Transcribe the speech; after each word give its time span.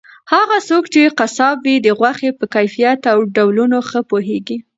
هغه 0.33 0.57
څوک 0.69 0.83
چې 0.93 1.13
قصاب 1.19 1.57
وي 1.65 1.75
د 1.81 1.87
غوښې 1.99 2.29
په 2.39 2.45
کیفیت 2.53 3.01
او 3.11 3.17
ډولونو 3.35 3.77
ښه 3.89 3.99
پوهیږي. 4.09 4.57